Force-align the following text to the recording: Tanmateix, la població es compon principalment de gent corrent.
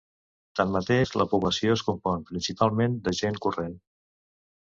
Tanmateix, 0.59 1.11
la 1.21 1.25
població 1.33 1.75
es 1.75 1.83
compon 1.89 2.25
principalment 2.31 2.97
de 3.09 3.13
gent 3.21 3.37
corrent. 3.47 3.77